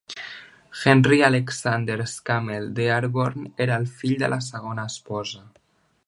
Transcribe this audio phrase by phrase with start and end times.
[0.83, 5.45] Henry Alexander Scammell Dearborn era el fill de la seva segona esposa.